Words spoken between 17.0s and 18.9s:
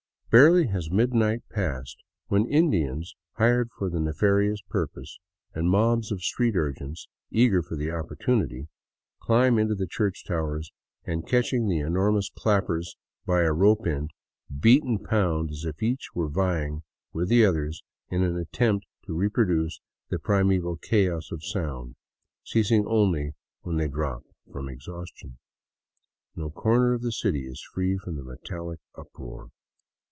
with the others in an attempt